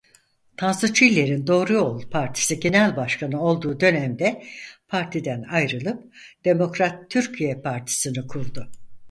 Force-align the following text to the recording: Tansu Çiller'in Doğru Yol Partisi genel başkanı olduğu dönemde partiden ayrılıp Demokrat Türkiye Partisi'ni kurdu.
Tansu 0.57 0.93
Çiller'in 0.93 1.47
Doğru 1.47 1.73
Yol 1.73 2.09
Partisi 2.09 2.59
genel 2.59 2.95
başkanı 2.95 3.41
olduğu 3.43 3.79
dönemde 3.79 4.43
partiden 4.87 5.43
ayrılıp 5.43 6.13
Demokrat 6.45 7.11
Türkiye 7.11 7.61
Partisi'ni 7.61 8.27
kurdu. 8.27 8.71